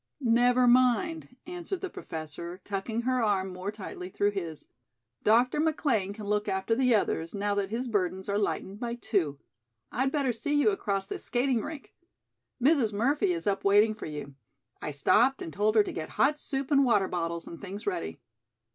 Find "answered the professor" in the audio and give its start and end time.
1.45-2.59